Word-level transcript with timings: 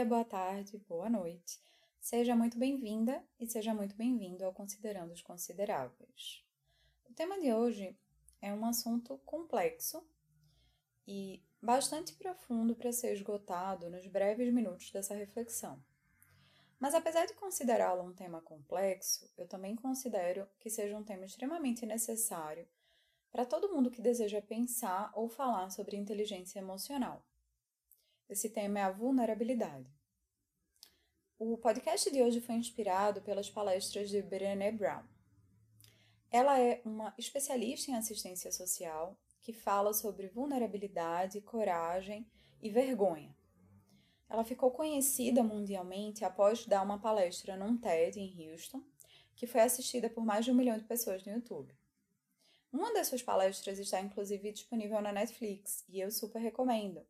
dia, 0.00 0.04
boa 0.06 0.24
tarde, 0.24 0.78
boa 0.88 1.10
noite. 1.10 1.60
Seja 2.00 2.34
muito 2.34 2.58
bem-vinda 2.58 3.22
e 3.38 3.46
seja 3.46 3.74
muito 3.74 3.94
bem-vindo 3.94 4.42
ao 4.42 4.52
Considerando 4.54 5.12
os 5.12 5.20
Consideráveis. 5.20 6.42
O 7.04 7.12
tema 7.12 7.38
de 7.38 7.52
hoje 7.52 7.94
é 8.40 8.50
um 8.54 8.64
assunto 8.64 9.18
complexo 9.26 10.02
e 11.06 11.44
bastante 11.60 12.14
profundo 12.14 12.74
para 12.74 12.92
ser 12.92 13.12
esgotado 13.12 13.90
nos 13.90 14.06
breves 14.06 14.50
minutos 14.50 14.90
dessa 14.90 15.14
reflexão. 15.14 15.78
Mas 16.78 16.94
apesar 16.94 17.26
de 17.26 17.34
considerá-lo 17.34 18.02
um 18.02 18.14
tema 18.14 18.40
complexo, 18.40 19.30
eu 19.36 19.46
também 19.46 19.76
considero 19.76 20.48
que 20.58 20.70
seja 20.70 20.96
um 20.96 21.04
tema 21.04 21.26
extremamente 21.26 21.84
necessário 21.84 22.66
para 23.30 23.44
todo 23.44 23.70
mundo 23.70 23.90
que 23.90 24.00
deseja 24.00 24.40
pensar 24.40 25.12
ou 25.14 25.28
falar 25.28 25.68
sobre 25.68 25.98
inteligência 25.98 26.58
emocional. 26.58 27.22
Esse 28.30 28.48
tema 28.48 28.78
é 28.78 28.82
a 28.84 28.92
vulnerabilidade. 28.92 29.92
O 31.36 31.58
podcast 31.58 32.08
de 32.12 32.22
hoje 32.22 32.40
foi 32.40 32.54
inspirado 32.54 33.20
pelas 33.22 33.50
palestras 33.50 34.08
de 34.08 34.22
Brené 34.22 34.70
Brown. 34.70 35.02
Ela 36.30 36.60
é 36.60 36.80
uma 36.84 37.12
especialista 37.18 37.90
em 37.90 37.96
assistência 37.96 38.52
social 38.52 39.18
que 39.40 39.52
fala 39.52 39.92
sobre 39.92 40.28
vulnerabilidade, 40.28 41.40
coragem 41.40 42.24
e 42.62 42.70
vergonha. 42.70 43.36
Ela 44.28 44.44
ficou 44.44 44.70
conhecida 44.70 45.42
mundialmente 45.42 46.24
após 46.24 46.64
dar 46.64 46.82
uma 46.82 47.00
palestra 47.00 47.56
num 47.56 47.76
TED 47.76 48.20
em 48.20 48.48
Houston, 48.52 48.80
que 49.34 49.48
foi 49.48 49.62
assistida 49.62 50.08
por 50.08 50.24
mais 50.24 50.44
de 50.44 50.52
um 50.52 50.54
milhão 50.54 50.78
de 50.78 50.84
pessoas 50.84 51.24
no 51.24 51.32
YouTube. 51.32 51.74
Uma 52.72 52.92
das 52.92 53.08
suas 53.08 53.24
palestras 53.24 53.80
está 53.80 54.00
inclusive 54.00 54.52
disponível 54.52 55.00
na 55.00 55.10
Netflix 55.10 55.84
e 55.88 55.98
eu 55.98 56.12
super 56.12 56.38
recomendo, 56.38 57.04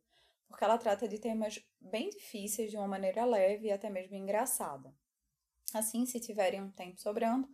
porque 0.51 0.63
ela 0.63 0.77
trata 0.77 1.07
de 1.07 1.17
temas 1.17 1.59
bem 1.79 2.09
difíceis 2.09 2.69
de 2.69 2.77
uma 2.77 2.87
maneira 2.87 3.25
leve 3.25 3.69
e 3.69 3.71
até 3.71 3.89
mesmo 3.89 4.15
engraçada. 4.15 4.93
Assim, 5.73 6.05
se 6.05 6.19
tiverem 6.19 6.61
um 6.61 6.69
tempo 6.69 6.99
sobrando, 6.99 7.49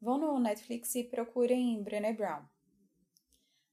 vão 0.00 0.18
no 0.18 0.40
Netflix 0.40 0.94
e 0.94 1.04
procurem 1.04 1.80
Brené 1.82 2.12
Brown. 2.12 2.42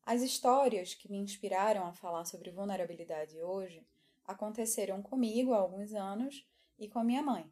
As 0.06 0.22
histórias 0.22 0.94
que 0.94 1.10
me 1.10 1.18
inspiraram 1.18 1.86
a 1.88 1.94
falar 1.94 2.26
sobre 2.26 2.52
vulnerabilidade 2.52 3.42
hoje 3.42 3.88
aconteceram 4.26 5.02
comigo 5.02 5.54
há 5.54 5.58
alguns 5.58 5.94
anos 5.94 6.46
e 6.78 6.90
com 6.90 7.00
a 7.00 7.04
minha 7.04 7.24
mãe. 7.24 7.50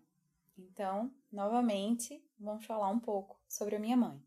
Então, 0.57 1.13
novamente, 1.31 2.23
vamos 2.37 2.65
falar 2.65 2.89
um 2.89 2.99
pouco 2.99 3.39
sobre 3.47 3.75
a 3.77 3.79
minha 3.79 3.97
mãe. 3.97 4.21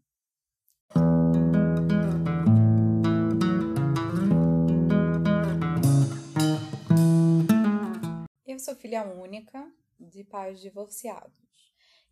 Sou 8.59 8.75
filha 8.75 9.05
única 9.05 9.73
de 10.01 10.25
pais 10.25 10.61
divorciados. 10.61 11.33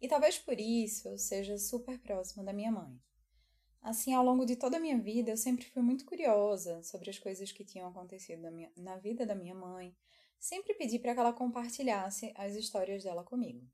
E 0.00 0.06
talvez 0.06 0.38
por 0.38 0.60
isso 0.60 1.08
eu 1.08 1.18
seja 1.18 1.58
super 1.58 1.98
próxima 1.98 2.44
da 2.44 2.52
minha 2.52 2.70
mãe. 2.70 3.00
Assim, 3.82 4.14
ao 4.14 4.24
longo 4.24 4.44
de 4.44 4.54
toda 4.54 4.76
a 4.76 4.80
minha 4.80 4.98
vida, 4.98 5.30
eu 5.30 5.36
sempre 5.36 5.64
fui 5.66 5.82
muito 5.82 6.04
curiosa 6.04 6.82
sobre 6.84 7.10
as 7.10 7.18
coisas 7.18 7.50
que 7.50 7.64
tinham 7.64 7.88
acontecido 7.88 8.42
na, 8.42 8.50
minha, 8.52 8.70
na 8.76 8.96
vida 8.96 9.26
da 9.26 9.34
minha 9.34 9.54
mãe. 9.54 9.96
Sempre 10.38 10.74
pedi 10.74 11.00
para 11.00 11.14
que 11.14 11.20
ela 11.20 11.32
compartilhasse 11.32 12.32
as 12.36 12.54
histórias 12.54 13.02
dela 13.02 13.24
comigo. 13.24 13.68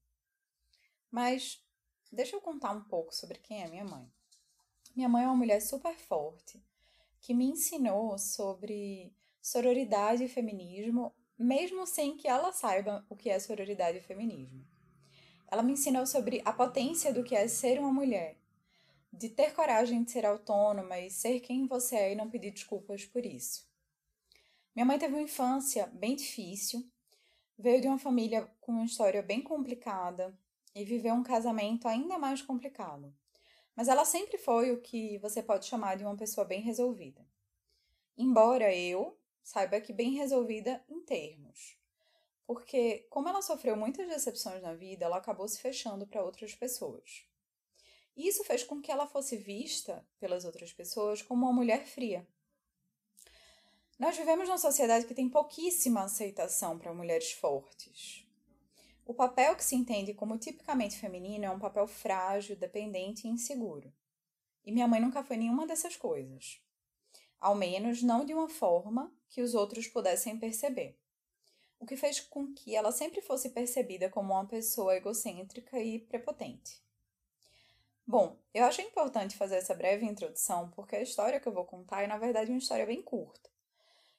Mas 1.11 1.63
deixa 2.11 2.37
eu 2.37 2.41
contar 2.41 2.73
um 2.73 2.85
pouco 2.85 3.15
sobre 3.15 3.39
quem 3.39 3.63
é 3.63 3.69
minha 3.69 3.85
mãe. 3.85 4.11
Minha 4.97 5.11
mãe 5.11 5.25
é 5.25 5.27
uma 5.27 5.37
mulher 5.37 5.61
super 5.61 5.95
forte 5.95 6.65
que 7.21 7.35
me 7.35 7.45
ensinou 7.45 8.17
sobre 8.19 9.15
sororidade 9.43 10.25
e 10.25 10.29
feminismo 10.29 11.15
mesmo 11.43 11.87
sem 11.87 12.17
que 12.17 12.29
ela 12.29 12.53
saiba 12.53 13.05
o 13.09 13.17
que 13.17 13.29
é 13.29 13.39
sororidade 13.39 13.99
e 13.99 14.03
feminismo. 14.03 14.65
Ela 15.51 15.63
me 15.63 15.73
ensinou 15.73 16.07
sobre 16.07 16.41
a 16.45 16.53
potência 16.53 17.13
do 17.13 17.23
que 17.23 17.35
é 17.35 17.47
ser 17.49 17.79
uma 17.79 17.93
mulher, 17.93 18.37
de 19.13 19.29
ter 19.29 19.53
coragem 19.53 20.03
de 20.03 20.11
ser 20.11 20.25
autônoma 20.25 20.99
e 20.99 21.11
ser 21.11 21.41
quem 21.41 21.67
você 21.67 21.97
é 21.97 22.13
e 22.13 22.17
não 22.17 22.31
pedir 22.31 22.51
desculpas 22.51 23.05
por 23.05 23.27
isso. 23.27 23.67
Minha 24.75 24.87
mãe 24.87 24.99
teve 24.99 25.13
uma 25.13 25.23
infância 25.23 25.87
bem 25.89 26.17
difícil, 26.17 26.89
veio 27.59 27.81
de 27.81 27.89
uma 27.89 27.99
família 27.99 28.51
com 28.61 28.73
uma 28.73 28.85
história 28.85 29.23
bem 29.23 29.43
complicada 29.43 30.35
e 30.75 30.85
viveu 30.85 31.13
um 31.15 31.23
casamento 31.23 31.87
ainda 31.87 32.19
mais 32.19 32.41
complicado. 32.41 33.15
Mas 33.77 33.89
ela 33.89 34.05
sempre 34.05 34.39
foi 34.39 34.73
o 34.73 34.81
que 34.81 35.19
você 35.19 35.43
pode 35.43 35.67
chamar 35.67 35.97
de 35.97 36.05
uma 36.05 36.17
pessoa 36.17 36.47
bem 36.47 36.63
resolvida. 36.63 37.25
Embora 38.17 38.75
eu, 38.75 39.19
saiba 39.43 39.81
que 39.81 39.93
bem 39.93 40.15
resolvida 40.15 40.85
em 40.89 41.01
termos. 41.01 41.77
Porque, 42.47 43.07
como 43.11 43.29
ela 43.29 43.43
sofreu 43.43 43.77
muitas 43.77 44.09
decepções 44.09 44.63
na 44.63 44.75
vida, 44.75 45.05
ela 45.05 45.19
acabou 45.19 45.47
se 45.49 45.61
fechando 45.61 46.07
para 46.07 46.23
outras 46.23 46.55
pessoas. 46.55 47.27
E 48.17 48.29
isso 48.29 48.45
fez 48.45 48.63
com 48.63 48.81
que 48.81 48.91
ela 48.91 49.07
fosse 49.07 49.37
vista 49.37 50.07
pelas 50.19 50.45
outras 50.45 50.73
pessoas 50.73 51.23
como 51.23 51.47
uma 51.47 51.53
mulher 51.53 51.87
fria. 51.87 52.27
Nós 53.99 54.17
vivemos 54.17 54.49
numa 54.49 54.59
sociedade 54.59 55.07
que 55.07 55.15
tem 55.15 55.29
pouquíssima 55.29 56.03
aceitação 56.03 56.79
para 56.79 56.93
mulheres 56.93 57.33
fortes. 57.33 58.27
O 59.07 59.15
papel 59.15 59.57
que 59.57 59.65
se 59.65 59.75
entende 59.75 60.15
como 60.15 60.39
tipicamente 60.39 60.99
feminino 60.99 61.45
é 61.45 61.51
um 61.51 61.59
papel 61.59 61.87
frágil, 61.87 62.57
dependente 62.57 63.27
e 63.27 63.31
inseguro. 63.31 63.93
E 64.65 64.73
minha 64.73 64.89
mãe 64.89 65.01
nunca 65.01 65.25
foi 65.25 65.37
nenhuma 65.37 65.67
dessas 65.67 65.97
coisas 65.97 66.61
ao 67.43 67.57
menos 67.57 68.05
não 68.05 68.25
de 68.25 68.33
uma 68.33 68.49
forma 68.49 69.13
que 69.33 69.41
os 69.41 69.55
outros 69.55 69.89
pudessem 69.89 70.39
perceber. 70.39 70.95
O 71.81 71.87
que 71.87 71.97
fez 71.97 72.21
com 72.21 72.53
que 72.53 72.77
ela 72.77 72.93
sempre 72.93 73.23
fosse 73.23 73.49
percebida 73.49 74.11
como 74.11 74.35
uma 74.35 74.47
pessoa 74.47 74.95
egocêntrica 74.95 75.81
e 75.81 75.99
prepotente. 75.99 76.83
Bom, 78.07 78.37
eu 78.53 78.65
acho 78.67 78.83
importante 78.83 79.35
fazer 79.35 79.57
essa 79.57 79.75
breve 79.75 80.05
introdução 80.05 80.71
porque 80.73 80.97
a 80.97 81.03
história 81.03 81.41
que 81.41 81.49
eu 81.49 81.53
vou 81.53 81.65
contar 81.65 82.03
é, 82.03 82.07
na 82.07 82.19
verdade, 82.19 82.51
uma 82.51 82.59
história 82.59 82.85
bem 82.85 83.01
curta. 83.01 83.49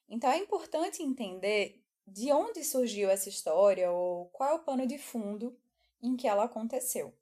Então 0.10 0.32
é 0.32 0.38
importante 0.40 1.04
entender 1.04 1.80
de 2.08 2.32
onde 2.32 2.64
surgiu 2.64 3.08
essa 3.08 3.30
história 3.30 3.92
ou 3.92 4.26
qual 4.30 4.50
é 4.50 4.54
o 4.56 4.64
pano 4.64 4.88
de 4.88 4.98
fundo 4.98 5.56
em 6.02 6.18
que 6.18 6.28
ela 6.28 6.46
aconteceu. 6.46 7.14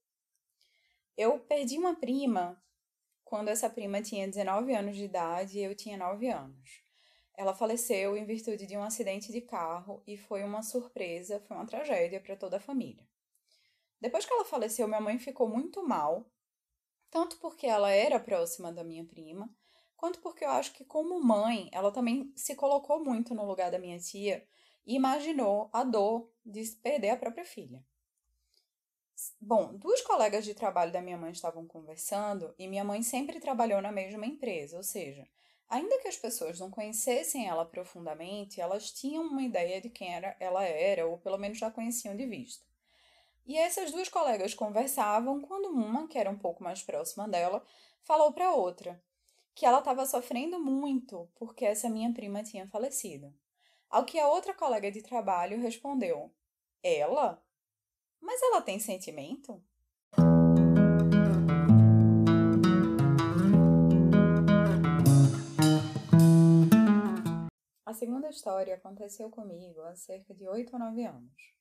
Eu 1.18 1.40
perdi 1.40 1.78
uma 1.78 1.94
prima 1.94 2.64
quando 3.26 3.50
essa 3.50 3.70
prima 3.70 4.02
tinha 4.02 4.30
19 4.30 4.74
anos 4.74 4.96
de 4.96 5.04
idade 5.04 5.60
e 5.60 5.64
eu 5.64 5.76
tinha 5.76 5.98
9 5.98 6.30
anos. 6.30 6.91
Ela 7.36 7.54
faleceu 7.54 8.16
em 8.18 8.26
virtude 8.26 8.66
de 8.66 8.78
um 8.78 8.84
acidente 8.84 9.32
de 9.32 9.42
carro 9.42 10.04
e 10.06 10.18
foi 10.18 10.44
uma 10.44 10.62
surpresa, 10.62 11.40
foi 11.48 11.58
uma 11.58 11.66
tragédia 11.66 12.20
para 12.20 12.36
toda 12.36 12.58
a 12.58 12.60
família. 12.60 13.08
Depois 14.00 14.26
que 14.26 14.34
ela 14.34 14.46
faleceu, 14.46 14.88
minha 14.88 15.00
mãe 15.00 15.20
ficou 15.20 15.48
muito 15.48 15.88
mal, 15.88 16.26
tanto 17.10 17.38
porque 17.38 17.68
ela 17.68 17.92
era 17.92 18.20
próxima 18.20 18.72
da 18.72 18.84
minha 18.84 19.06
prima, 19.06 19.50
quanto 19.96 20.20
porque 20.20 20.44
eu 20.44 20.50
acho 20.50 20.74
que, 20.74 20.84
como 20.84 21.24
mãe, 21.24 21.70
ela 21.72 21.92
também 21.92 22.34
se 22.36 22.56
colocou 22.56 23.04
muito 23.04 23.36
no 23.36 23.46
lugar 23.46 23.70
da 23.70 23.78
minha 23.78 24.00
tia 24.00 24.46
e 24.86 24.96
imaginou 24.96 25.70
a 25.72 25.84
dor 25.84 26.32
de 26.44 26.64
perder 26.82 27.12
a 27.12 27.18
própria 27.18 27.46
filha. 27.46 27.86
Bom, 29.40 29.78
duas 29.78 30.02
colegas 30.02 30.44
de 30.44 30.56
trabalho 30.56 30.92
da 30.92 31.02
minha 31.02 31.18
mãe 31.18 31.32
estavam 31.32 31.68
conversando 31.68 32.56
e 32.58 32.68
minha 32.68 32.84
mãe 32.84 33.04
sempre 33.04 33.40
trabalhou 33.40 33.80
na 33.80 33.92
mesma 33.92 34.26
empresa, 34.26 34.78
ou 34.78 34.84
seja, 34.84 35.28
ainda 35.72 35.98
que 36.00 36.08
as 36.10 36.18
pessoas 36.18 36.60
não 36.60 36.70
conhecessem 36.70 37.48
ela 37.48 37.66
profundamente, 37.66 38.60
elas 38.60 38.92
tinham 38.92 39.24
uma 39.24 39.42
ideia 39.42 39.80
de 39.80 39.90
quem 39.90 40.14
era, 40.14 40.36
ela 40.38 40.64
era, 40.64 41.08
ou 41.08 41.18
pelo 41.18 41.38
menos 41.38 41.58
já 41.58 41.72
conheciam 41.72 42.16
de 42.16 42.26
vista. 42.26 42.66
E 43.46 43.58
essas 43.58 43.90
duas 43.90 44.10
colegas 44.10 44.54
conversavam 44.54 45.42
quando 45.42 45.70
uma, 45.70 46.08
que 46.10 46.18
era 46.18 46.30
um 46.30 46.38
pouco 46.38 46.62
mais 46.62 46.84
próxima 46.84 47.28
dela, 47.28 47.66
falou 48.04 48.34
para 48.34 48.48
a 48.48 48.54
outra 48.54 49.02
que 49.56 49.66
ela 49.66 49.80
estava 49.80 50.06
sofrendo 50.06 50.60
muito 50.60 51.30
porque 51.36 51.66
essa 51.66 51.90
minha 51.90 52.14
prima 52.14 52.44
tinha 52.44 52.68
falecido. 52.68 53.34
Ao 53.90 54.06
que 54.06 54.20
a 54.20 54.28
outra 54.28 54.54
colega 54.54 54.92
de 54.92 55.02
trabalho 55.02 55.62
respondeu: 55.62 56.34
Ela? 56.84 57.42
Mas 58.20 58.42
ela 58.42 58.62
tem 58.62 58.78
sentimento? 58.78 59.64
A 67.92 67.94
segunda 67.94 68.30
história 68.30 68.76
aconteceu 68.76 69.30
comigo 69.30 69.82
há 69.82 69.94
cerca 69.98 70.34
de 70.34 70.48
8 70.48 70.72
ou 70.72 70.80
9 70.80 71.04
anos. 71.04 71.54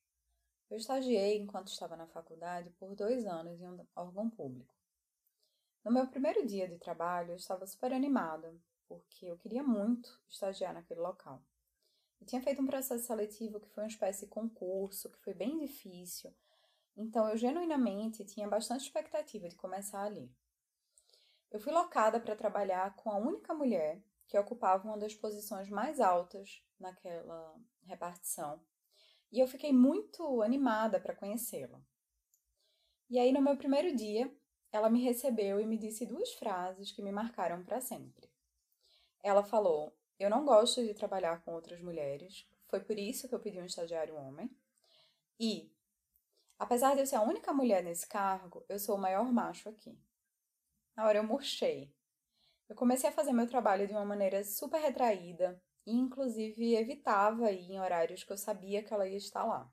Eu 0.70 0.76
estagiei 0.76 1.36
enquanto 1.36 1.66
estava 1.66 1.96
na 1.96 2.06
faculdade 2.06 2.70
por 2.78 2.94
dois 2.94 3.26
anos 3.26 3.60
em 3.60 3.68
um 3.68 3.84
órgão 3.96 4.30
público. 4.30 4.72
No 5.84 5.90
meu 5.90 6.06
primeiro 6.06 6.46
dia 6.46 6.68
de 6.68 6.78
trabalho, 6.78 7.32
eu 7.32 7.36
estava 7.36 7.66
super 7.66 7.92
animada, 7.92 8.56
porque 8.86 9.26
eu 9.26 9.36
queria 9.38 9.64
muito 9.64 10.08
estagiar 10.28 10.72
naquele 10.72 11.00
local. 11.00 11.42
Eu 12.20 12.26
tinha 12.28 12.40
feito 12.40 12.62
um 12.62 12.66
processo 12.66 13.04
seletivo 13.04 13.58
que 13.58 13.68
foi 13.70 13.82
uma 13.82 13.90
espécie 13.90 14.24
de 14.24 14.30
concurso, 14.30 15.10
que 15.10 15.18
foi 15.18 15.34
bem 15.34 15.58
difícil, 15.58 16.32
então 16.96 17.28
eu 17.28 17.36
genuinamente 17.36 18.24
tinha 18.24 18.46
bastante 18.46 18.84
expectativa 18.84 19.48
de 19.48 19.56
começar 19.56 20.04
ali. 20.04 20.30
Eu 21.50 21.58
fui 21.58 21.72
locada 21.72 22.20
para 22.20 22.36
trabalhar 22.36 22.94
com 22.94 23.10
a 23.10 23.16
única 23.16 23.52
mulher 23.52 24.00
que 24.30 24.38
ocupava 24.38 24.86
uma 24.86 24.96
das 24.96 25.12
posições 25.12 25.68
mais 25.68 25.98
altas 26.00 26.64
naquela 26.78 27.60
repartição. 27.82 28.62
e 29.32 29.38
eu 29.38 29.46
fiquei 29.46 29.72
muito 29.72 30.42
animada 30.42 30.98
para 31.00 31.14
conhecê-la. 31.14 31.80
E 33.08 33.18
aí, 33.18 33.32
no 33.32 33.42
meu 33.42 33.56
primeiro 33.56 33.94
dia, 33.94 34.32
ela 34.72 34.90
me 34.90 35.02
recebeu 35.02 35.60
e 35.60 35.66
me 35.66 35.76
disse 35.76 36.06
duas 36.06 36.32
frases 36.34 36.90
que 36.90 37.02
me 37.02 37.12
marcaram 37.12 37.64
para 37.64 37.80
sempre. 37.80 38.28
Ela 39.22 39.42
falou: 39.44 39.96
Eu 40.18 40.30
não 40.30 40.44
gosto 40.44 40.82
de 40.82 40.94
trabalhar 40.94 41.44
com 41.44 41.52
outras 41.54 41.80
mulheres, 41.80 42.48
foi 42.68 42.80
por 42.80 42.98
isso 42.98 43.28
que 43.28 43.34
eu 43.34 43.40
pedi 43.40 43.60
um 43.60 43.66
estagiário 43.66 44.16
homem. 44.16 44.50
E, 45.38 45.72
apesar 46.58 46.94
de 46.94 47.02
eu 47.02 47.06
ser 47.06 47.16
a 47.16 47.22
única 47.22 47.52
mulher 47.52 47.82
nesse 47.84 48.06
cargo, 48.06 48.64
eu 48.68 48.78
sou 48.78 48.96
o 48.96 49.00
maior 49.00 49.32
macho 49.32 49.68
aqui. 49.68 49.96
Na 50.96 51.06
hora 51.06 51.18
eu 51.18 51.24
murchei. 51.24 51.92
Eu 52.70 52.76
comecei 52.76 53.10
a 53.10 53.12
fazer 53.12 53.32
meu 53.32 53.48
trabalho 53.48 53.84
de 53.88 53.92
uma 53.92 54.04
maneira 54.04 54.44
super 54.44 54.80
retraída 54.80 55.60
e, 55.84 55.92
inclusive, 55.92 56.76
evitava 56.76 57.50
ir 57.50 57.72
em 57.72 57.80
horários 57.80 58.22
que 58.22 58.32
eu 58.32 58.38
sabia 58.38 58.80
que 58.80 58.94
ela 58.94 59.08
ia 59.08 59.16
estar 59.16 59.44
lá. 59.44 59.68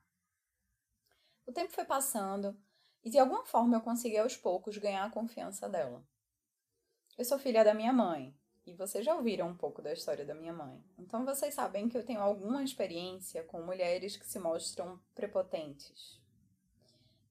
O 1.45 1.51
tempo 1.51 1.71
foi 1.71 1.85
passando 1.85 2.59
e, 3.03 3.11
de 3.11 3.19
alguma 3.19 3.45
forma, 3.45 3.77
eu 3.77 3.81
consegui 3.81 4.17
aos 4.17 4.35
poucos 4.35 4.79
ganhar 4.79 5.05
a 5.05 5.11
confiança 5.11 5.69
dela. 5.69 6.03
Eu 7.15 7.23
sou 7.23 7.37
filha 7.37 7.63
da 7.63 7.71
minha 7.71 7.93
mãe 7.93 8.35
e 8.65 8.73
vocês 8.73 9.05
já 9.05 9.15
ouviram 9.15 9.47
um 9.47 9.55
pouco 9.55 9.79
da 9.79 9.93
história 9.93 10.25
da 10.25 10.33
minha 10.33 10.51
mãe. 10.51 10.83
Então 10.97 11.23
vocês 11.23 11.53
sabem 11.53 11.87
que 11.87 11.97
eu 11.99 12.03
tenho 12.03 12.19
alguma 12.19 12.63
experiência 12.63 13.43
com 13.43 13.61
mulheres 13.61 14.17
que 14.17 14.25
se 14.25 14.39
mostram 14.39 14.99
prepotentes. 15.13 16.19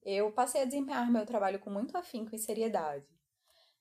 Eu 0.01 0.31
passei 0.31 0.61
a 0.61 0.65
desempenhar 0.65 1.11
meu 1.11 1.25
trabalho 1.25 1.59
com 1.59 1.69
muito 1.69 1.97
afinco 1.97 2.33
e 2.33 2.39
seriedade. 2.39 3.16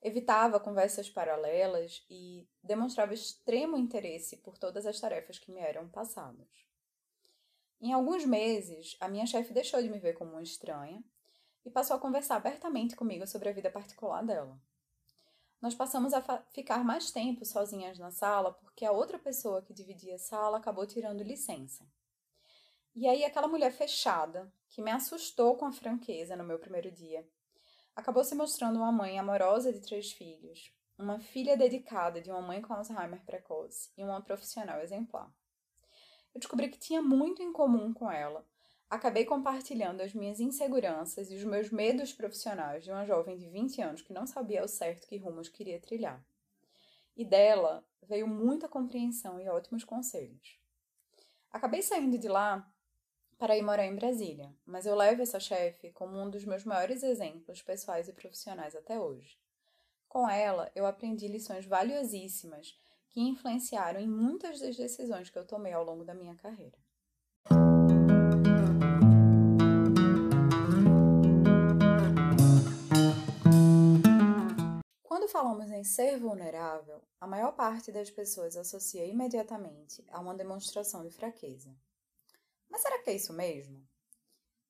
Evitava 0.03 0.61
conversas 0.61 1.11
paralelas 1.11 2.05
e 2.09 2.49
demonstrava 2.63 3.15
extremo 3.15 3.77
interesse 3.77 4.37
por 4.39 4.57
todas 4.57 4.87
as 4.87 5.01
tarefas 5.01 5.39
que 5.39 5.51
me 5.51 5.61
eram 5.61 5.89
passadas. 5.89 6.49
Em 7.81 7.93
alguns 7.93 8.25
meses, 8.25 8.97
a 9.01 9.09
minha 9.09 9.27
chefe 9.27 9.53
deixou 9.53 9.83
de 9.83 9.89
me 9.89 9.99
ver 9.99 10.15
como 10.15 10.33
uma 10.33 10.43
estranha 10.43 11.03
e 11.65 11.71
passou 11.71 11.97
a 11.97 12.01
conversar 12.01 12.37
abertamente 12.37 12.95
comigo 12.95 13.27
sobre 13.27 13.49
a 13.49 13.53
vida 13.53 13.71
particular 13.71 14.25
dela 14.25 14.59
nós 15.61 15.75
passamos 15.75 16.13
a 16.13 16.23
ficar 16.53 16.85
mais 16.85 17.11
tempo 17.11 17.45
sozinhas 17.45 17.99
na 17.99 18.11
sala 18.11 18.53
porque 18.53 18.85
a 18.85 18.93
outra 18.93 19.19
pessoa 19.19 19.63
que 19.63 19.73
dividia 19.73 20.17
a 20.17 20.19
sala 20.19 20.59
acabou 20.59 20.87
tirando 20.87 21.23
licença. 21.23 21.85
E 22.95 23.07
aí, 23.07 23.25
aquela 23.25 23.49
mulher 23.49 23.73
fechada, 23.73 24.51
que 24.71 24.81
me 24.81 24.91
assustou 24.91 25.57
com 25.57 25.67
a 25.67 25.73
franqueza 25.73 26.37
no 26.37 26.45
meu 26.45 26.59
primeiro 26.59 26.91
dia, 26.91 27.27
acabou 27.97 28.23
se 28.23 28.37
mostrando 28.37 28.77
uma 28.77 28.93
mãe 28.93 29.19
amorosa 29.19 29.73
de 29.73 29.81
três 29.81 30.13
filhos, 30.13 30.73
uma 30.97 31.19
filha 31.19 31.57
dedicada 31.57 32.21
de 32.21 32.31
uma 32.31 32.41
mãe 32.41 32.63
com 32.63 32.73
Alzheimer 32.73 33.25
precoce 33.25 33.91
e 33.97 34.05
uma 34.05 34.23
profissional 34.23 34.81
exemplar. 34.81 35.35
Eu 36.33 36.39
descobri 36.39 36.69
que 36.69 36.79
tinha 36.79 37.03
muito 37.03 37.43
em 37.43 37.53
comum 37.53 37.93
com 37.93 38.09
ela 38.09 38.47
acabei 38.89 39.25
compartilhando 39.25 40.01
as 40.01 40.15
minhas 40.15 40.41
inseguranças 40.41 41.31
e 41.31 41.37
os 41.37 41.45
meus 41.45 41.71
medos 41.71 42.13
profissionais 42.13 42.85
de 42.85 42.91
uma 42.91 43.05
jovem 43.05 43.37
de 43.37 43.49
20 43.49 43.83
anos 43.83 44.03
que 44.03 44.13
não 44.13 44.27
sabia 44.27 44.63
ao 44.63 44.69
certo 44.69 45.09
que 45.09 45.19
rumos 45.19 45.49
queria 45.49 45.81
trilhar. 45.81 46.25
E 47.17 47.25
dela 47.25 47.85
veio 48.03 48.29
muita 48.29 48.69
compreensão 48.69 49.41
e 49.41 49.49
ótimos 49.49 49.83
conselhos. 49.83 50.59
Acabei 51.51 51.83
saindo 51.83 52.19
de 52.19 52.29
lá 52.29 52.71
para 53.39 53.57
ir 53.57 53.63
morar 53.63 53.87
em 53.87 53.95
Brasília, 53.95 54.55
mas 54.65 54.87
eu 54.87 54.95
levo 54.95 55.23
essa 55.23 55.39
chefe 55.39 55.91
como 55.93 56.19
um 56.19 56.31
dos 56.31 56.45
meus 56.45 56.65
maiores 56.65 57.03
exemplos 57.03 57.61
pessoais 57.61 58.09
e 58.09 58.13
profissionais 58.13 58.75
até 58.75 58.99
hoje. 58.99 59.39
Com 60.09 60.29
ela, 60.29 60.71
eu 60.75 60.87
aprendi 60.87 61.29
lições 61.29 61.67
valiosíssimas 61.67 62.79
que 63.11 63.21
influenciaram 63.21 64.01
em 64.01 64.09
muitas 64.09 64.61
das 64.61 64.77
decisões 64.77 65.29
que 65.29 65.39
eu 65.39 65.47
tomei 65.47 65.73
ao 65.73 65.85
longo 65.85 66.05
da 66.05 66.15
minha 66.15 66.35
carreira. 66.35 66.79
Quando 75.03 75.29
falamos 75.29 75.71
em 75.71 75.85
ser 75.85 76.19
vulnerável, 76.19 77.03
a 77.21 77.27
maior 77.27 77.53
parte 77.53 77.93
das 77.93 78.11
pessoas 78.11 78.57
associa 78.57 79.05
imediatamente 79.05 80.03
a 80.11 80.21
uma 80.21 80.35
demonstração 80.35 81.03
de 81.03 81.11
fraqueza. 81.11 81.75
Mas 82.69 82.83
será 82.83 83.03
que 83.03 83.11
é 83.11 83.15
isso 83.15 83.33
mesmo? 83.33 83.87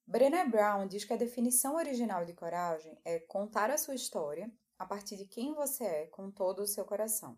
Brené 0.06 0.46
Brown 0.46 0.86
diz 0.86 1.04
que 1.04 1.12
a 1.12 1.16
definição 1.16 1.74
original 1.74 2.24
de 2.24 2.32
coragem 2.32 2.96
é 3.04 3.18
contar 3.18 3.70
a 3.70 3.78
sua 3.78 3.94
história 3.94 4.50
a 4.78 4.86
partir 4.86 5.16
de 5.16 5.26
quem 5.26 5.52
você 5.54 5.84
é 5.84 6.06
com 6.06 6.30
todo 6.30 6.60
o 6.62 6.66
seu 6.66 6.84
coração. 6.84 7.36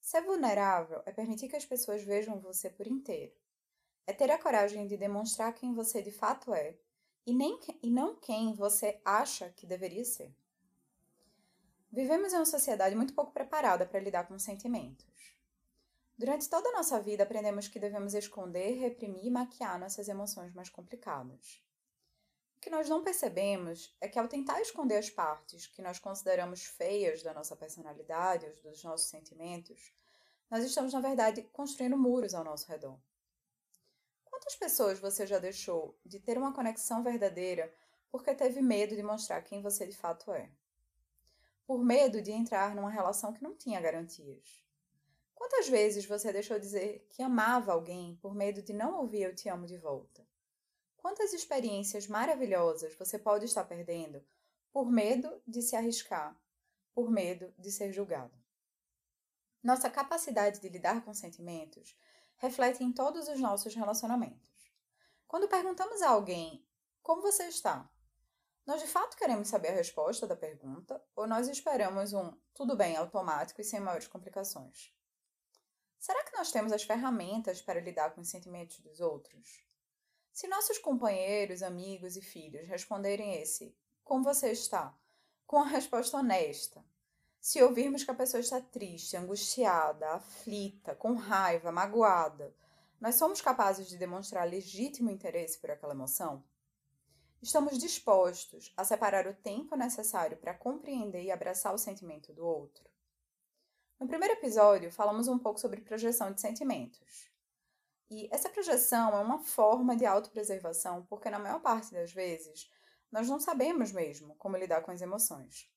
Ser 0.00 0.22
vulnerável 0.22 1.02
é 1.04 1.12
permitir 1.12 1.48
que 1.48 1.56
as 1.56 1.66
pessoas 1.66 2.02
vejam 2.02 2.40
você 2.40 2.70
por 2.70 2.86
inteiro. 2.86 3.34
É 4.06 4.12
ter 4.12 4.30
a 4.30 4.38
coragem 4.38 4.86
de 4.86 4.96
demonstrar 4.96 5.52
quem 5.52 5.74
você 5.74 6.00
de 6.00 6.10
fato 6.10 6.54
é 6.54 6.78
e, 7.26 7.34
nem, 7.34 7.60
e 7.82 7.90
não 7.90 8.16
quem 8.16 8.54
você 8.54 8.98
acha 9.04 9.50
que 9.50 9.66
deveria 9.66 10.04
ser. 10.04 10.34
Vivemos 11.92 12.32
em 12.32 12.36
uma 12.36 12.46
sociedade 12.46 12.94
muito 12.94 13.12
pouco 13.12 13.32
preparada 13.32 13.84
para 13.84 14.00
lidar 14.00 14.26
com 14.26 14.38
sentimentos. 14.38 15.06
Durante 16.18 16.48
toda 16.48 16.68
a 16.70 16.72
nossa 16.72 17.00
vida, 17.00 17.22
aprendemos 17.22 17.68
que 17.68 17.78
devemos 17.78 18.12
esconder, 18.12 18.78
reprimir 18.80 19.24
e 19.24 19.30
maquiar 19.30 19.78
nossas 19.78 20.08
emoções 20.08 20.52
mais 20.52 20.68
complicadas. 20.68 21.62
O 22.56 22.60
que 22.60 22.68
nós 22.68 22.88
não 22.88 23.04
percebemos 23.04 23.96
é 24.00 24.08
que, 24.08 24.18
ao 24.18 24.26
tentar 24.26 24.60
esconder 24.60 24.96
as 24.96 25.08
partes 25.08 25.68
que 25.68 25.80
nós 25.80 26.00
consideramos 26.00 26.64
feias 26.64 27.22
da 27.22 27.32
nossa 27.32 27.54
personalidade, 27.54 28.46
ou 28.46 28.72
dos 28.72 28.82
nossos 28.82 29.08
sentimentos, 29.08 29.92
nós 30.50 30.64
estamos, 30.64 30.92
na 30.92 31.00
verdade, 31.00 31.42
construindo 31.52 31.96
muros 31.96 32.34
ao 32.34 32.42
nosso 32.42 32.66
redor. 32.66 32.98
Quantas 34.24 34.56
pessoas 34.56 34.98
você 34.98 35.24
já 35.24 35.38
deixou 35.38 35.96
de 36.04 36.18
ter 36.18 36.36
uma 36.36 36.52
conexão 36.52 37.02
verdadeira 37.02 37.72
porque 38.10 38.34
teve 38.34 38.60
medo 38.60 38.96
de 38.96 39.02
mostrar 39.04 39.40
quem 39.42 39.62
você 39.62 39.86
de 39.86 39.96
fato 39.96 40.32
é? 40.32 40.50
por 41.68 41.84
medo 41.84 42.22
de 42.22 42.32
entrar 42.32 42.74
numa 42.74 42.88
relação 42.88 43.30
que 43.30 43.42
não 43.42 43.54
tinha 43.54 43.78
garantias. 43.78 44.64
Quantas 45.50 45.70
vezes 45.70 46.04
você 46.04 46.30
deixou 46.30 46.58
dizer 46.58 47.06
que 47.08 47.22
amava 47.22 47.72
alguém 47.72 48.16
por 48.16 48.34
medo 48.34 48.60
de 48.60 48.74
não 48.74 49.00
ouvir 49.00 49.22
eu 49.22 49.34
te 49.34 49.48
amo 49.48 49.66
de 49.66 49.78
volta? 49.78 50.22
Quantas 50.98 51.32
experiências 51.32 52.06
maravilhosas 52.06 52.94
você 52.96 53.18
pode 53.18 53.46
estar 53.46 53.64
perdendo 53.64 54.22
por 54.70 54.92
medo 54.92 55.40
de 55.46 55.62
se 55.62 55.74
arriscar, 55.74 56.38
por 56.92 57.10
medo 57.10 57.50
de 57.56 57.72
ser 57.72 57.94
julgado? 57.94 58.38
Nossa 59.62 59.88
capacidade 59.88 60.60
de 60.60 60.68
lidar 60.68 61.02
com 61.02 61.14
sentimentos 61.14 61.98
reflete 62.36 62.84
em 62.84 62.92
todos 62.92 63.26
os 63.26 63.40
nossos 63.40 63.74
relacionamentos. 63.74 64.70
Quando 65.26 65.48
perguntamos 65.48 66.02
a 66.02 66.10
alguém 66.10 66.62
como 67.02 67.22
você 67.22 67.44
está, 67.44 67.90
nós 68.66 68.82
de 68.82 68.86
fato 68.86 69.16
queremos 69.16 69.48
saber 69.48 69.68
a 69.68 69.76
resposta 69.76 70.26
da 70.26 70.36
pergunta 70.36 71.02
ou 71.16 71.26
nós 71.26 71.48
esperamos 71.48 72.12
um 72.12 72.36
tudo 72.52 72.76
bem 72.76 72.98
automático 72.98 73.62
e 73.62 73.64
sem 73.64 73.80
maiores 73.80 74.06
complicações? 74.06 74.97
Será 75.98 76.24
que 76.24 76.36
nós 76.36 76.52
temos 76.52 76.72
as 76.72 76.84
ferramentas 76.84 77.60
para 77.60 77.80
lidar 77.80 78.14
com 78.14 78.20
os 78.20 78.28
sentimentos 78.30 78.78
dos 78.80 79.00
outros? 79.00 79.64
Se 80.32 80.46
nossos 80.46 80.78
companheiros, 80.78 81.62
amigos 81.62 82.16
e 82.16 82.22
filhos 82.22 82.68
responderem 82.68 83.34
esse 83.42 83.76
como 84.04 84.22
você 84.22 84.52
está, 84.52 84.96
com 85.46 85.58
a 85.58 85.66
resposta 85.66 86.16
honesta, 86.16 86.84
se 87.40 87.62
ouvirmos 87.62 88.04
que 88.04 88.10
a 88.10 88.14
pessoa 88.14 88.40
está 88.40 88.60
triste, 88.60 89.16
angustiada, 89.16 90.10
aflita, 90.10 90.94
com 90.94 91.14
raiva, 91.14 91.72
magoada, 91.72 92.54
nós 93.00 93.16
somos 93.16 93.40
capazes 93.40 93.88
de 93.88 93.96
demonstrar 93.96 94.48
legítimo 94.48 95.10
interesse 95.10 95.58
por 95.58 95.70
aquela 95.70 95.94
emoção? 95.94 96.44
Estamos 97.40 97.78
dispostos 97.78 98.72
a 98.76 98.84
separar 98.84 99.26
o 99.26 99.34
tempo 99.34 99.76
necessário 99.76 100.36
para 100.36 100.54
compreender 100.54 101.22
e 101.22 101.30
abraçar 101.30 101.72
o 101.72 101.78
sentimento 101.78 102.32
do 102.32 102.44
outro? 102.44 102.88
No 104.00 104.06
primeiro 104.06 104.34
episódio, 104.34 104.92
falamos 104.92 105.26
um 105.26 105.38
pouco 105.38 105.58
sobre 105.58 105.80
projeção 105.80 106.32
de 106.32 106.40
sentimentos. 106.40 107.28
E 108.08 108.28
essa 108.32 108.48
projeção 108.48 109.12
é 109.12 109.20
uma 109.20 109.40
forma 109.40 109.96
de 109.96 110.06
autopreservação, 110.06 111.04
porque 111.06 111.28
na 111.28 111.38
maior 111.38 111.60
parte 111.60 111.92
das 111.92 112.12
vezes 112.12 112.70
nós 113.10 113.28
não 113.28 113.40
sabemos 113.40 113.90
mesmo 113.90 114.36
como 114.36 114.56
lidar 114.56 114.82
com 114.82 114.92
as 114.92 115.02
emoções. 115.02 115.68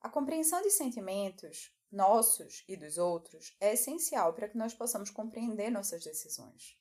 A 0.00 0.08
compreensão 0.08 0.62
de 0.62 0.70
sentimentos, 0.70 1.76
nossos 1.90 2.64
e 2.68 2.76
dos 2.76 2.98
outros, 2.98 3.56
é 3.60 3.72
essencial 3.72 4.32
para 4.32 4.48
que 4.48 4.56
nós 4.56 4.72
possamos 4.72 5.10
compreender 5.10 5.70
nossas 5.70 6.04
decisões. 6.04 6.78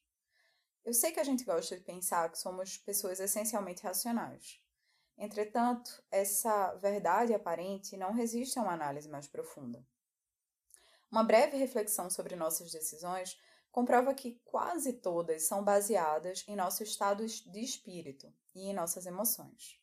Eu 0.85 0.93
sei 0.93 1.11
que 1.11 1.19
a 1.19 1.23
gente 1.23 1.43
gosta 1.43 1.75
de 1.75 1.83
pensar 1.83 2.31
que 2.31 2.37
somos 2.37 2.77
pessoas 2.77 3.19
essencialmente 3.19 3.81
racionais. 3.81 4.61
Entretanto, 5.17 6.03
essa 6.11 6.75
verdade 6.75 7.33
aparente 7.33 7.97
não 7.97 8.13
resiste 8.13 8.59
a 8.59 8.61
uma 8.61 8.73
análise 8.73 9.09
mais 9.09 9.27
profunda. 9.27 9.83
Uma 11.11 11.23
breve 11.23 11.57
reflexão 11.57 12.09
sobre 12.09 12.35
nossas 12.35 12.71
decisões 12.71 13.39
comprova 13.71 14.13
que 14.13 14.39
quase 14.43 14.93
todas 14.93 15.43
são 15.43 15.63
baseadas 15.63 16.43
em 16.47 16.55
nosso 16.55 16.83
estado 16.83 17.25
de 17.25 17.59
espírito 17.59 18.31
e 18.53 18.69
em 18.69 18.73
nossas 18.73 19.05
emoções. 19.05 19.79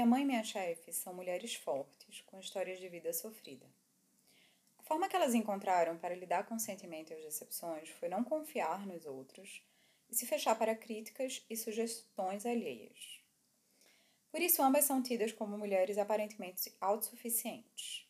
minha 0.00 0.06
mãe 0.06 0.22
e 0.22 0.24
minha 0.24 0.42
chefe 0.42 0.94
são 0.94 1.12
mulheres 1.12 1.54
fortes, 1.56 2.22
com 2.22 2.40
histórias 2.40 2.78
de 2.78 2.88
vida 2.88 3.12
sofrida. 3.12 3.66
A 4.78 4.82
forma 4.82 5.06
que 5.06 5.14
elas 5.14 5.34
encontraram 5.34 5.98
para 5.98 6.14
lidar 6.14 6.46
com 6.46 6.54
o 6.54 6.58
sentimento 6.58 7.12
e 7.12 7.16
as 7.16 7.22
decepções 7.22 7.90
foi 7.90 8.08
não 8.08 8.24
confiar 8.24 8.86
nos 8.86 9.04
outros 9.04 9.62
e 10.10 10.14
se 10.14 10.26
fechar 10.26 10.56
para 10.56 10.74
críticas 10.74 11.44
e 11.48 11.56
sugestões 11.56 12.44
alheias. 12.44 13.20
Por 14.30 14.40
isso, 14.40 14.62
ambas 14.62 14.84
são 14.84 15.02
tidas 15.02 15.32
como 15.32 15.58
mulheres 15.58 15.98
aparentemente 15.98 16.72
autossuficientes. 16.80 18.06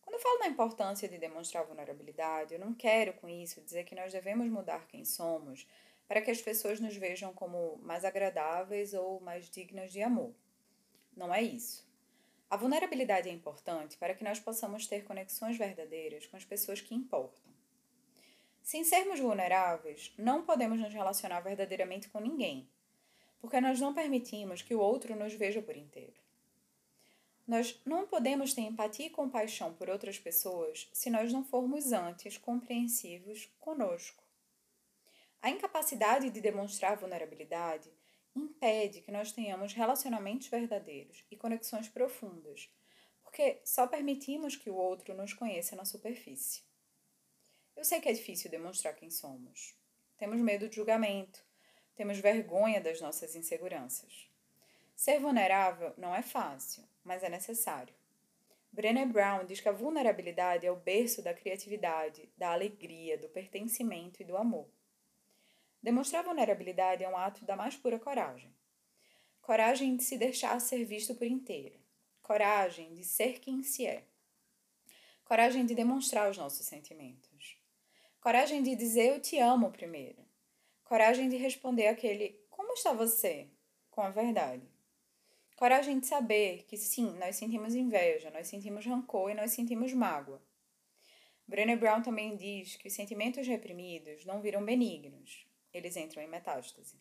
Quando 0.00 0.14
eu 0.14 0.20
falo 0.20 0.38
da 0.38 0.46
importância 0.46 1.08
de 1.08 1.18
demonstrar 1.18 1.64
vulnerabilidade, 1.64 2.54
eu 2.54 2.60
não 2.60 2.72
quero 2.72 3.12
com 3.14 3.28
isso 3.28 3.60
dizer 3.60 3.84
que 3.84 3.94
nós 3.94 4.12
devemos 4.12 4.48
mudar 4.48 4.86
quem 4.86 5.04
somos 5.04 5.66
para 6.06 6.22
que 6.22 6.30
as 6.30 6.40
pessoas 6.40 6.78
nos 6.78 6.96
vejam 6.96 7.34
como 7.34 7.76
mais 7.82 8.04
agradáveis 8.04 8.94
ou 8.94 9.20
mais 9.20 9.50
dignas 9.50 9.92
de 9.92 10.00
amor. 10.00 10.32
Não 11.16 11.34
é 11.34 11.42
isso. 11.42 11.84
A 12.48 12.56
vulnerabilidade 12.56 13.28
é 13.28 13.32
importante 13.32 13.96
para 13.96 14.14
que 14.14 14.22
nós 14.22 14.38
possamos 14.38 14.86
ter 14.86 15.02
conexões 15.02 15.58
verdadeiras 15.58 16.26
com 16.26 16.36
as 16.36 16.44
pessoas 16.44 16.80
que 16.80 16.94
importam. 16.94 17.55
Sem 18.66 18.82
sermos 18.82 19.20
vulneráveis, 19.20 20.12
não 20.18 20.44
podemos 20.44 20.80
nos 20.80 20.92
relacionar 20.92 21.38
verdadeiramente 21.38 22.08
com 22.08 22.18
ninguém, 22.18 22.68
porque 23.38 23.60
nós 23.60 23.78
não 23.78 23.94
permitimos 23.94 24.60
que 24.60 24.74
o 24.74 24.80
outro 24.80 25.14
nos 25.14 25.32
veja 25.34 25.62
por 25.62 25.76
inteiro. 25.76 26.16
Nós 27.46 27.80
não 27.86 28.08
podemos 28.08 28.54
ter 28.54 28.62
empatia 28.62 29.06
e 29.06 29.10
compaixão 29.10 29.72
por 29.72 29.88
outras 29.88 30.18
pessoas 30.18 30.88
se 30.92 31.08
nós 31.10 31.32
não 31.32 31.44
formos 31.44 31.92
antes 31.92 32.38
compreensivos 32.38 33.48
conosco. 33.60 34.24
A 35.40 35.48
incapacidade 35.48 36.28
de 36.30 36.40
demonstrar 36.40 36.96
vulnerabilidade 36.96 37.88
impede 38.34 39.00
que 39.00 39.12
nós 39.12 39.30
tenhamos 39.30 39.74
relacionamentos 39.74 40.48
verdadeiros 40.48 41.24
e 41.30 41.36
conexões 41.36 41.88
profundas, 41.88 42.68
porque 43.22 43.60
só 43.64 43.86
permitimos 43.86 44.56
que 44.56 44.68
o 44.68 44.74
outro 44.74 45.14
nos 45.14 45.32
conheça 45.32 45.76
na 45.76 45.84
superfície. 45.84 46.66
Eu 47.76 47.84
sei 47.84 48.00
que 48.00 48.08
é 48.08 48.12
difícil 48.12 48.50
demonstrar 48.50 48.94
quem 48.94 49.10
somos. 49.10 49.76
Temos 50.16 50.40
medo 50.40 50.68
de 50.68 50.76
julgamento, 50.76 51.44
temos 51.94 52.18
vergonha 52.18 52.80
das 52.80 53.00
nossas 53.00 53.36
inseguranças. 53.36 54.30
Ser 54.96 55.20
vulnerável 55.20 55.92
não 55.98 56.14
é 56.14 56.22
fácil, 56.22 56.82
mas 57.04 57.22
é 57.22 57.28
necessário. 57.28 57.94
Brené 58.72 59.04
Brown 59.04 59.44
diz 59.44 59.60
que 59.60 59.68
a 59.68 59.72
vulnerabilidade 59.72 60.66
é 60.66 60.70
o 60.70 60.76
berço 60.76 61.22
da 61.22 61.34
criatividade, 61.34 62.28
da 62.36 62.52
alegria, 62.52 63.16
do 63.18 63.28
pertencimento 63.28 64.22
e 64.22 64.24
do 64.24 64.36
amor. 64.36 64.68
Demonstrar 65.82 66.24
vulnerabilidade 66.24 67.04
é 67.04 67.08
um 67.08 67.16
ato 67.16 67.44
da 67.44 67.56
mais 67.56 67.76
pura 67.76 67.98
coragem. 67.98 68.54
Coragem 69.40 69.96
de 69.96 70.02
se 70.02 70.18
deixar 70.18 70.60
ser 70.60 70.84
visto 70.84 71.14
por 71.14 71.26
inteiro. 71.26 71.78
Coragem 72.22 72.92
de 72.94 73.04
ser 73.04 73.38
quem 73.38 73.62
se 73.62 73.86
é. 73.86 74.04
Coragem 75.24 75.64
de 75.64 75.74
demonstrar 75.74 76.30
os 76.30 76.36
nossos 76.36 76.66
sentimentos. 76.66 77.25
Coragem 78.20 78.62
de 78.62 78.74
dizer 78.74 79.10
eu 79.10 79.20
te 79.20 79.38
amo 79.38 79.70
primeiro. 79.70 80.24
Coragem 80.84 81.28
de 81.28 81.36
responder 81.36 81.88
aquele 81.88 82.40
como 82.50 82.72
está 82.72 82.92
você? 82.92 83.48
com 83.96 84.02
a 84.02 84.10
verdade. 84.10 84.62
Coragem 85.56 85.98
de 85.98 86.06
saber 86.06 86.64
que 86.64 86.76
sim, 86.76 87.16
nós 87.18 87.36
sentimos 87.36 87.74
inveja, 87.74 88.30
nós 88.30 88.46
sentimos 88.46 88.84
rancor 88.84 89.30
e 89.30 89.34
nós 89.34 89.52
sentimos 89.52 89.94
mágoa. 89.94 90.42
Brené 91.48 91.76
Brown 91.76 92.02
também 92.02 92.36
diz 92.36 92.76
que 92.76 92.88
os 92.88 92.94
sentimentos 92.94 93.46
reprimidos 93.46 94.26
não 94.26 94.42
viram 94.42 94.62
benignos, 94.62 95.46
eles 95.72 95.96
entram 95.96 96.22
em 96.22 96.28
metástase. 96.28 97.00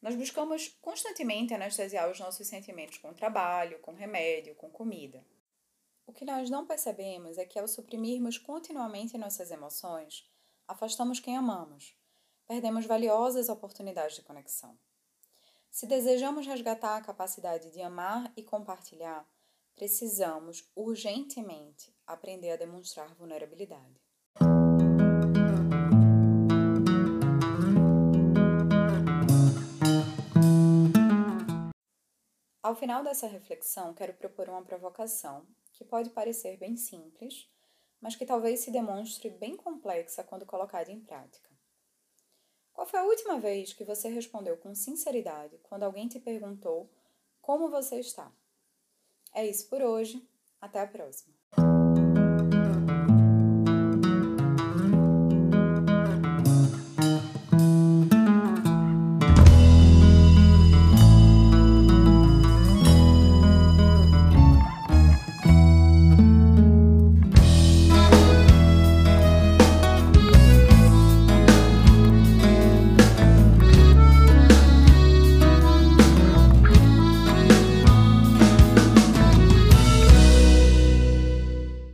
Nós 0.00 0.14
buscamos 0.14 0.68
constantemente 0.80 1.52
anestesiar 1.52 2.08
os 2.08 2.20
nossos 2.20 2.46
sentimentos 2.46 2.98
com 2.98 3.12
trabalho, 3.12 3.80
com 3.80 3.92
remédio, 3.92 4.54
com 4.54 4.70
comida. 4.70 5.26
O 6.04 6.12
que 6.12 6.24
nós 6.24 6.50
não 6.50 6.66
percebemos 6.66 7.38
é 7.38 7.44
que 7.44 7.58
ao 7.58 7.68
suprimirmos 7.68 8.36
continuamente 8.36 9.16
nossas 9.16 9.52
emoções, 9.52 10.28
afastamos 10.66 11.20
quem 11.20 11.36
amamos, 11.36 11.96
perdemos 12.44 12.86
valiosas 12.86 13.48
oportunidades 13.48 14.16
de 14.16 14.22
conexão. 14.22 14.76
Se 15.70 15.86
desejamos 15.86 16.44
resgatar 16.44 16.96
a 16.96 17.00
capacidade 17.00 17.70
de 17.70 17.80
amar 17.80 18.32
e 18.36 18.42
compartilhar, 18.42 19.26
precisamos 19.76 20.68
urgentemente 20.74 21.94
aprender 22.04 22.50
a 22.50 22.56
demonstrar 22.56 23.14
vulnerabilidade. 23.14 24.02
Ao 32.60 32.74
final 32.74 33.04
dessa 33.04 33.26
reflexão, 33.28 33.94
quero 33.94 34.14
propor 34.14 34.48
uma 34.48 34.62
provocação 34.62 35.46
que 35.82 35.88
pode 35.88 36.10
parecer 36.10 36.56
bem 36.58 36.76
simples, 36.76 37.50
mas 38.00 38.14
que 38.14 38.24
talvez 38.24 38.60
se 38.60 38.70
demonstre 38.70 39.28
bem 39.30 39.56
complexa 39.56 40.22
quando 40.22 40.46
colocada 40.46 40.92
em 40.92 41.00
prática. 41.00 41.50
Qual 42.72 42.86
foi 42.86 43.00
a 43.00 43.04
última 43.04 43.40
vez 43.40 43.72
que 43.72 43.84
você 43.84 44.08
respondeu 44.08 44.56
com 44.56 44.74
sinceridade 44.74 45.58
quando 45.64 45.82
alguém 45.82 46.06
te 46.06 46.20
perguntou 46.20 46.88
como 47.40 47.68
você 47.68 47.98
está? 47.98 48.32
É 49.34 49.44
isso 49.44 49.68
por 49.68 49.82
hoje. 49.82 50.26
Até 50.60 50.80
a 50.80 50.86
próxima! 50.86 51.41